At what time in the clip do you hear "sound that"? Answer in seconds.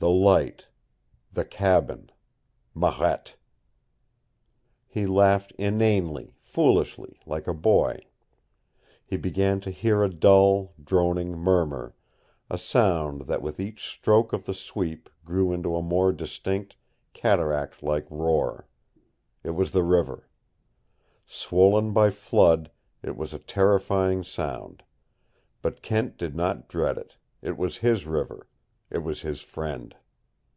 12.56-13.42